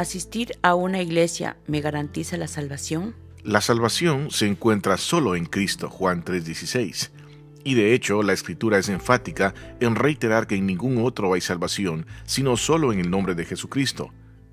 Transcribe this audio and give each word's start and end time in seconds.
¿Asistir 0.00 0.52
a 0.62 0.74
una 0.74 1.02
iglesia 1.02 1.58
me 1.66 1.82
garantiza 1.82 2.38
la 2.38 2.48
salvación? 2.48 3.14
La 3.44 3.60
salvación 3.60 4.30
se 4.30 4.46
encuentra 4.46 4.96
solo 4.96 5.36
en 5.36 5.44
Cristo, 5.44 5.90
Juan 5.90 6.24
3:16. 6.24 7.10
Y 7.64 7.74
de 7.74 7.92
hecho, 7.92 8.22
la 8.22 8.32
escritura 8.32 8.78
es 8.78 8.88
enfática 8.88 9.52
en 9.78 9.96
reiterar 9.96 10.46
que 10.46 10.54
en 10.54 10.64
ningún 10.64 11.04
otro 11.04 11.34
hay 11.34 11.42
salvación, 11.42 12.06
sino 12.24 12.56
solo 12.56 12.94
en 12.94 13.00
el 13.00 13.10
nombre 13.10 13.34
de 13.34 13.44
Jesucristo. 13.44 14.08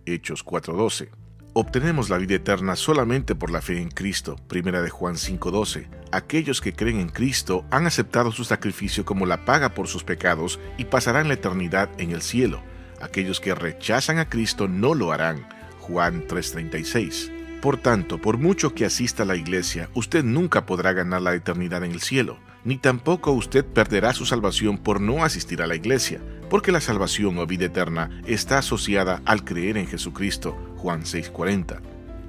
Hechos 0.05 0.43
4:12. 0.43 1.11
Obtenemos 1.53 2.09
la 2.09 2.17
vida 2.17 2.35
eterna 2.35 2.75
solamente 2.75 3.33
por 3.33 3.49
la 3.49 3.61
fe 3.61 3.81
en 3.81 3.89
Cristo. 3.89 4.35
Primera 4.49 4.81
de 4.81 4.89
Juan 4.89 5.15
5:12. 5.15 5.87
Aquellos 6.11 6.59
que 6.59 6.73
creen 6.73 6.99
en 6.99 7.07
Cristo 7.07 7.63
han 7.71 7.87
aceptado 7.87 8.33
su 8.33 8.43
sacrificio 8.43 9.05
como 9.05 9.25
la 9.25 9.45
paga 9.45 9.73
por 9.73 9.87
sus 9.87 10.03
pecados 10.03 10.59
y 10.77 10.83
pasarán 10.83 11.29
la 11.29 11.35
eternidad 11.35 11.89
en 11.99 12.11
el 12.11 12.21
cielo. 12.21 12.61
Aquellos 13.01 13.39
que 13.39 13.55
rechazan 13.55 14.17
a 14.17 14.29
Cristo 14.29 14.67
no 14.67 14.93
lo 14.93 15.11
harán. 15.11 15.47
Juan 15.79 16.25
3:36. 16.27 17.31
Por 17.61 17.77
tanto, 17.77 18.19
por 18.19 18.37
mucho 18.37 18.73
que 18.75 18.85
asista 18.85 19.23
a 19.23 19.25
la 19.25 19.35
iglesia, 19.35 19.89
usted 19.93 20.23
nunca 20.23 20.65
podrá 20.65 20.93
ganar 20.93 21.21
la 21.21 21.33
eternidad 21.33 21.83
en 21.83 21.91
el 21.91 22.01
cielo, 22.01 22.37
ni 22.63 22.77
tampoco 22.77 23.31
usted 23.31 23.65
perderá 23.65 24.13
su 24.13 24.25
salvación 24.25 24.77
por 24.77 25.01
no 25.01 25.23
asistir 25.23 25.61
a 25.61 25.67
la 25.67 25.75
iglesia, 25.75 26.21
porque 26.49 26.71
la 26.71 26.81
salvación 26.81 27.37
o 27.37 27.47
vida 27.47 27.65
eterna 27.65 28.21
está 28.27 28.59
asociada 28.59 29.21
al 29.25 29.43
creer 29.43 29.77
en 29.77 29.87
Jesucristo, 29.87 30.55
Juan 30.77 31.03
6:40. 31.03 31.81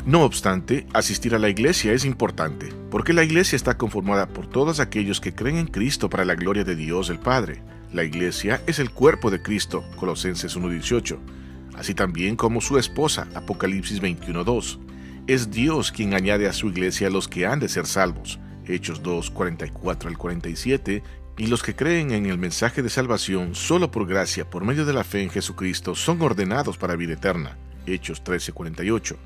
No 0.06 0.22
obstante, 0.22 0.86
asistir 0.94 1.34
a 1.34 1.38
la 1.38 1.50
iglesia 1.50 1.92
es 1.92 2.04
importante, 2.04 2.70
porque 2.90 3.12
la 3.12 3.24
iglesia 3.24 3.56
está 3.56 3.76
conformada 3.76 4.28
por 4.28 4.48
todos 4.48 4.80
aquellos 4.80 5.20
que 5.20 5.34
creen 5.34 5.58
en 5.58 5.66
Cristo 5.66 6.08
para 6.08 6.24
la 6.24 6.34
gloria 6.34 6.64
de 6.64 6.76
Dios 6.76 7.10
el 7.10 7.18
Padre. 7.18 7.62
La 7.92 8.04
iglesia 8.04 8.62
es 8.66 8.78
el 8.78 8.90
cuerpo 8.90 9.30
de 9.30 9.42
Cristo, 9.42 9.84
Colosenses 9.96 10.56
1:18, 10.56 11.18
así 11.74 11.94
también 11.94 12.36
como 12.36 12.60
su 12.60 12.78
esposa, 12.78 13.26
Apocalipsis 13.34 14.00
21:2 14.00 14.78
es 15.28 15.50
Dios 15.50 15.92
quien 15.92 16.14
añade 16.14 16.48
a 16.48 16.54
su 16.54 16.68
iglesia 16.68 17.10
los 17.10 17.28
que 17.28 17.44
han 17.44 17.60
de 17.60 17.68
ser 17.68 17.86
salvos. 17.86 18.40
Hechos 18.66 19.02
2, 19.02 19.30
44 19.30 20.08
al 20.08 20.16
47, 20.16 21.02
y 21.36 21.46
los 21.48 21.62
que 21.62 21.76
creen 21.76 22.12
en 22.12 22.24
el 22.24 22.38
mensaje 22.38 22.82
de 22.82 22.88
salvación 22.88 23.54
solo 23.54 23.90
por 23.90 24.06
gracia, 24.06 24.48
por 24.48 24.64
medio 24.64 24.86
de 24.86 24.94
la 24.94 25.04
fe 25.04 25.22
en 25.22 25.28
Jesucristo, 25.28 25.94
son 25.94 26.22
ordenados 26.22 26.78
para 26.78 26.96
vida 26.96 27.12
eterna. 27.12 27.58
Hechos 27.86 28.24
13, 28.24 28.52
48. 28.52 29.18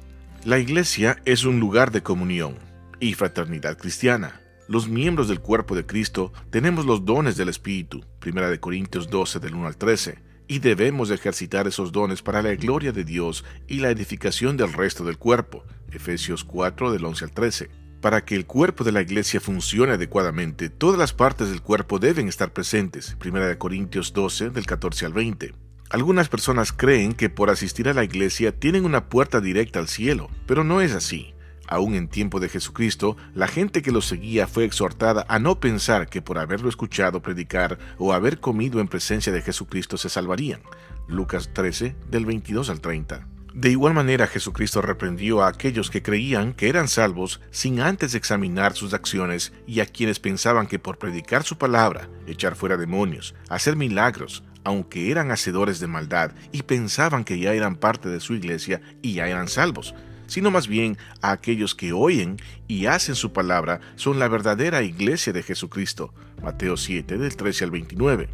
La 0.45 0.59
iglesia 0.59 1.19
es 1.25 1.45
un 1.45 1.61
lugar 1.61 1.93
de 1.93 2.03
comunión 2.03 2.57
y 2.99 3.15
fraternidad 3.15 3.79
cristiana. 3.79 4.42
Los 4.69 4.89
miembros 4.89 5.29
del 5.29 5.41
cuerpo 5.41 5.75
de 5.75 5.85
Cristo 5.85 6.33
tenemos 6.51 6.87
los 6.87 7.05
dones 7.05 7.37
del 7.37 7.49
Espíritu. 7.49 8.05
1 8.25 8.61
Corintios 8.61 9.11
12 9.11 9.41
del 9.41 9.55
1 9.55 9.67
al 9.67 9.77
13 9.77 10.19
y 10.47 10.61
debemos 10.61 11.11
ejercitar 11.11 11.67
esos 11.67 11.91
dones 11.91 12.23
para 12.23 12.43
la 12.43 12.55
gloria 12.55 12.93
de 12.93 13.05
Dios 13.05 13.45
y 13.67 13.81
la 13.81 13.91
edificación 13.91 14.57
del 14.57 14.73
resto 14.73 15.05
del 15.05 15.19
cuerpo. 15.19 15.65
Efesios 15.91 16.45
4 16.45 16.93
del 16.93 17.05
11 17.05 17.25
al 17.25 17.31
13. 17.33 17.71
Para 18.01 18.25
que 18.25 18.37
el 18.37 18.47
cuerpo 18.47 18.85
de 18.85 18.93
la 18.93 19.03
iglesia 19.03 19.41
funcione 19.41 19.93
adecuadamente, 19.93 20.71
todas 20.71 20.99
las 20.99 21.13
partes 21.13 21.51
del 21.51 21.63
cuerpo 21.63 21.99
deben 21.99 22.29
estar 22.29 22.53
presentes. 22.53 23.17
1 23.25 23.59
Corintios 23.59 24.13
12 24.13 24.51
del 24.51 24.67
14 24.67 25.07
al 25.07 25.13
20. 25.13 25.55
Algunas 25.91 26.29
personas 26.29 26.73
creen 26.73 27.13
que 27.13 27.31
por 27.31 27.51
asistir 27.51 27.89
a 27.89 27.95
la 27.95 28.05
iglesia 28.05 28.59
tienen 28.59 28.85
una 28.85 29.09
puerta 29.09 29.41
directa 29.41 29.81
al 29.81 29.89
cielo, 29.89 30.31
pero 30.47 30.65
no 30.65 30.81
es 30.81 30.93
así. 30.93 31.35
Aún 31.69 31.95
en 31.95 32.09
tiempo 32.09 32.41
de 32.41 32.49
Jesucristo, 32.49 33.17
la 33.35 33.49
gente 33.49 33.83
que 33.83 33.93
lo 33.93 34.01
seguía 34.01 34.47
fue 34.47 34.65
exhortada 34.65 35.25
a 35.29 35.39
no 35.39 35.61
pensar 35.61 36.09
que 36.09 36.23
por 36.23 36.39
haberlo 36.39 36.69
escuchado 36.69 37.23
predicar 37.23 37.79
o 37.99 38.13
haber 38.13 38.41
comido 38.41 38.81
en 38.81 38.89
presencia 38.89 39.33
de 39.33 39.43
Jesucristo 39.43 39.97
se 39.97 40.09
salvarían. 40.09 40.63
Lucas 41.09 41.51
13, 41.53 41.97
del 42.11 42.27
22 42.27 42.69
al 42.71 42.81
30. 42.81 43.27
De 43.55 43.71
igual 43.71 43.93
manera, 43.93 44.27
Jesucristo 44.27 44.81
reprendió 44.81 45.43
a 45.43 45.49
aquellos 45.49 45.91
que 45.91 46.03
creían 46.03 46.55
que 46.55 46.71
eran 46.71 46.89
salvos 46.89 47.41
sin 47.51 47.81
antes 47.81 48.15
examinar 48.15 48.75
sus 48.75 48.95
acciones 48.95 49.53
y 49.67 49.81
a 49.81 49.87
quienes 49.87 50.21
pensaban 50.21 50.67
que 50.67 50.79
por 50.79 50.97
predicar 50.97 51.43
su 51.43 51.59
palabra, 51.59 52.09
echar 52.27 52.57
fuera 52.57 52.79
demonios, 52.79 53.35
hacer 53.51 53.77
milagros, 53.77 54.43
aunque 54.65 55.11
eran 55.11 55.31
hacedores 55.31 55.81
de 55.81 55.87
maldad 55.87 56.33
y 56.51 56.63
pensaban 56.63 57.25
que 57.25 57.39
ya 57.39 57.53
eran 57.53 57.77
parte 57.77 58.09
de 58.09 58.21
su 58.21 58.33
iglesia 58.35 58.81
y 59.03 59.15
ya 59.15 59.29
eran 59.29 59.49
salvos, 59.49 59.95
sino 60.33 60.51
más 60.51 60.67
bien 60.67 60.97
a 61.21 61.31
aquellos 61.31 61.75
que 61.75 61.93
oyen 61.93 62.39
y 62.67 62.87
hacen 62.87 63.15
su 63.15 63.35
palabra 63.35 63.81
son 63.97 64.19
la 64.19 64.29
verdadera 64.29 64.83
iglesia 64.83 65.31
de 65.35 65.43
Jesucristo. 65.43 66.15
Mateo 66.43 66.79
7 66.79 67.19
del 67.19 67.37
13 67.37 67.65
al 67.65 67.71
29. 67.71 68.31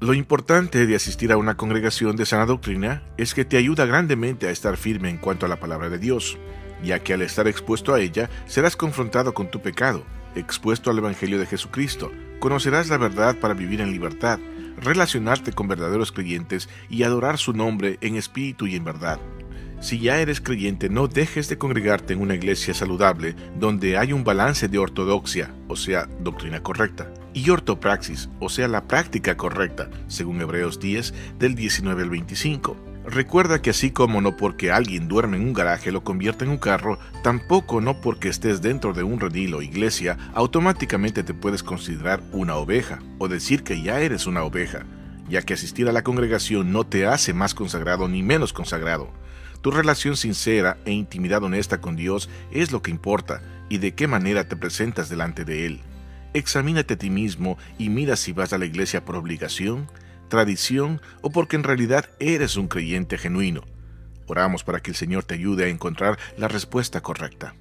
Lo 0.00 0.14
importante 0.14 0.84
de 0.84 0.96
asistir 0.96 1.30
a 1.30 1.36
una 1.36 1.56
congregación 1.56 2.16
de 2.16 2.26
sana 2.26 2.44
doctrina 2.44 3.04
es 3.18 3.34
que 3.34 3.44
te 3.44 3.56
ayuda 3.56 3.86
grandemente 3.86 4.48
a 4.48 4.50
estar 4.50 4.76
firme 4.76 5.10
en 5.10 5.18
cuanto 5.18 5.46
a 5.46 5.48
la 5.48 5.60
palabra 5.60 5.88
de 5.88 5.98
Dios, 5.98 6.38
ya 6.82 7.04
que 7.04 7.14
al 7.14 7.22
estar 7.22 7.46
expuesto 7.46 7.94
a 7.94 8.00
ella 8.00 8.28
serás 8.46 8.74
confrontado 8.74 9.32
con 9.32 9.48
tu 9.48 9.62
pecado, 9.62 10.04
expuesto 10.34 10.90
al 10.90 10.98
Evangelio 10.98 11.38
de 11.38 11.46
Jesucristo, 11.46 12.10
conocerás 12.40 12.88
la 12.88 12.98
verdad 12.98 13.36
para 13.38 13.54
vivir 13.54 13.80
en 13.80 13.92
libertad, 13.92 14.40
relacionarte 14.76 15.52
con 15.52 15.68
verdaderos 15.68 16.10
creyentes 16.10 16.68
y 16.90 17.04
adorar 17.04 17.38
su 17.38 17.52
nombre 17.52 17.96
en 18.00 18.16
espíritu 18.16 18.66
y 18.66 18.74
en 18.74 18.82
verdad. 18.82 19.20
Si 19.80 20.00
ya 20.00 20.20
eres 20.20 20.40
creyente, 20.40 20.88
no 20.88 21.06
dejes 21.06 21.48
de 21.48 21.56
congregarte 21.56 22.12
en 22.12 22.20
una 22.20 22.34
iglesia 22.34 22.74
saludable 22.74 23.36
donde 23.60 23.96
hay 23.96 24.12
un 24.12 24.24
balance 24.24 24.66
de 24.66 24.78
ortodoxia, 24.78 25.54
o 25.68 25.76
sea, 25.76 26.08
doctrina 26.20 26.62
correcta, 26.62 27.12
y 27.32 27.48
ortopraxis, 27.50 28.28
o 28.40 28.48
sea, 28.48 28.66
la 28.66 28.88
práctica 28.88 29.36
correcta, 29.36 29.88
según 30.08 30.40
Hebreos 30.40 30.80
10 30.80 31.14
del 31.38 31.54
19 31.54 32.02
al 32.02 32.10
25. 32.10 32.76
Recuerda 33.06 33.62
que 33.62 33.70
así 33.70 33.92
como 33.92 34.20
no 34.20 34.36
porque 34.36 34.72
alguien 34.72 35.06
duerme 35.06 35.36
en 35.36 35.44
un 35.44 35.52
garaje 35.52 35.92
lo 35.92 36.02
convierte 36.02 36.44
en 36.44 36.50
un 36.50 36.58
carro, 36.58 36.98
tampoco 37.22 37.80
no 37.80 38.00
porque 38.00 38.28
estés 38.28 38.60
dentro 38.60 38.92
de 38.92 39.04
un 39.04 39.20
redil 39.20 39.54
o 39.54 39.62
iglesia, 39.62 40.18
automáticamente 40.34 41.22
te 41.22 41.34
puedes 41.34 41.62
considerar 41.62 42.20
una 42.32 42.56
oveja, 42.56 42.98
o 43.18 43.28
decir 43.28 43.62
que 43.62 43.80
ya 43.80 44.00
eres 44.00 44.26
una 44.26 44.42
oveja, 44.42 44.84
ya 45.28 45.42
que 45.42 45.54
asistir 45.54 45.88
a 45.88 45.92
la 45.92 46.02
congregación 46.02 46.72
no 46.72 46.84
te 46.84 47.06
hace 47.06 47.32
más 47.32 47.54
consagrado 47.54 48.08
ni 48.08 48.24
menos 48.24 48.52
consagrado. 48.52 49.10
Tu 49.60 49.70
relación 49.70 50.16
sincera 50.16 50.78
e 50.84 50.92
intimidad 50.92 51.42
honesta 51.42 51.80
con 51.80 51.96
Dios 51.96 52.28
es 52.52 52.70
lo 52.70 52.82
que 52.82 52.90
importa 52.90 53.42
y 53.68 53.78
de 53.78 53.94
qué 53.94 54.06
manera 54.06 54.48
te 54.48 54.56
presentas 54.56 55.08
delante 55.08 55.44
de 55.44 55.66
Él. 55.66 55.80
Examínate 56.34 56.94
a 56.94 56.98
ti 56.98 57.10
mismo 57.10 57.58
y 57.78 57.88
mira 57.88 58.16
si 58.16 58.32
vas 58.32 58.52
a 58.52 58.58
la 58.58 58.66
iglesia 58.66 59.04
por 59.04 59.16
obligación, 59.16 59.90
tradición 60.28 61.00
o 61.22 61.30
porque 61.30 61.56
en 61.56 61.64
realidad 61.64 62.08
eres 62.20 62.56
un 62.56 62.68
creyente 62.68 63.18
genuino. 63.18 63.62
Oramos 64.26 64.62
para 64.62 64.80
que 64.80 64.90
el 64.90 64.96
Señor 64.96 65.24
te 65.24 65.34
ayude 65.34 65.64
a 65.64 65.68
encontrar 65.68 66.18
la 66.36 66.48
respuesta 66.48 67.00
correcta. 67.00 67.54